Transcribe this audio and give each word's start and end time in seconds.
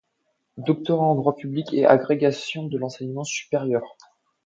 Doctorat 0.57 1.05
en 1.05 1.13
droit 1.13 1.35
public 1.35 1.75
et 1.75 1.85
agrégation 1.85 2.65
de 2.65 2.75
l'enseignement 2.75 3.23
supérieur. 3.23 3.83